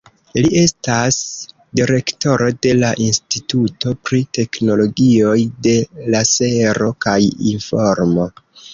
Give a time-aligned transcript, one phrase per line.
[0.43, 1.17] Li estas
[1.79, 5.39] direktoro de la Instituto pri Teknologioj
[5.69, 5.77] de
[6.17, 7.19] Lasero kaj
[7.57, 8.33] Informo.